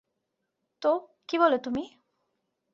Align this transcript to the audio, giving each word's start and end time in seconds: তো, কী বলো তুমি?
তো, 0.81 0.91
কী 1.27 1.35
বলো 1.39 1.57
তুমি? 1.57 1.83